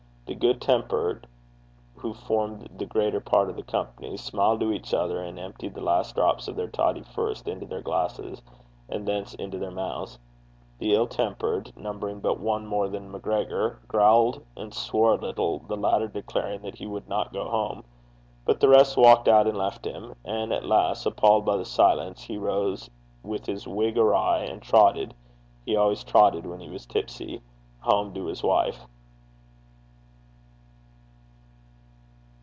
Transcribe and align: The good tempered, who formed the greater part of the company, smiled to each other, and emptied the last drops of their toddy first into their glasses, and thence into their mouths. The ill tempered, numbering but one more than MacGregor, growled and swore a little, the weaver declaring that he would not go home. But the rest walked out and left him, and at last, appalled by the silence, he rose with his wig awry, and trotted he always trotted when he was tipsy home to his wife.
The 0.27 0.35
good 0.47 0.61
tempered, 0.61 1.27
who 1.97 2.13
formed 2.13 2.69
the 2.77 2.85
greater 2.85 3.19
part 3.19 3.49
of 3.49 3.57
the 3.57 3.63
company, 3.63 4.15
smiled 4.15 4.61
to 4.61 4.71
each 4.71 4.93
other, 4.93 5.21
and 5.21 5.37
emptied 5.37 5.73
the 5.73 5.81
last 5.81 6.15
drops 6.15 6.47
of 6.47 6.55
their 6.55 6.69
toddy 6.69 7.01
first 7.03 7.49
into 7.49 7.65
their 7.65 7.81
glasses, 7.81 8.41
and 8.87 9.05
thence 9.05 9.33
into 9.33 9.57
their 9.57 9.71
mouths. 9.71 10.17
The 10.79 10.93
ill 10.95 11.05
tempered, 11.07 11.75
numbering 11.75 12.21
but 12.21 12.39
one 12.39 12.65
more 12.65 12.87
than 12.87 13.11
MacGregor, 13.11 13.79
growled 13.89 14.41
and 14.55 14.73
swore 14.73 15.15
a 15.15 15.21
little, 15.21 15.59
the 15.67 15.75
weaver 15.75 16.07
declaring 16.07 16.61
that 16.61 16.75
he 16.77 16.87
would 16.87 17.09
not 17.09 17.33
go 17.33 17.49
home. 17.49 17.83
But 18.45 18.61
the 18.61 18.69
rest 18.69 18.95
walked 18.95 19.27
out 19.27 19.47
and 19.47 19.57
left 19.57 19.83
him, 19.85 20.15
and 20.23 20.53
at 20.53 20.63
last, 20.63 21.05
appalled 21.05 21.43
by 21.43 21.57
the 21.57 21.65
silence, 21.65 22.21
he 22.23 22.37
rose 22.37 22.89
with 23.21 23.45
his 23.47 23.67
wig 23.67 23.97
awry, 23.97 24.43
and 24.43 24.61
trotted 24.61 25.13
he 25.65 25.75
always 25.75 26.05
trotted 26.05 26.45
when 26.45 26.61
he 26.61 26.69
was 26.69 26.85
tipsy 26.85 27.41
home 27.81 28.13
to 28.13 28.27
his 28.27 28.41
wife. 28.41 28.85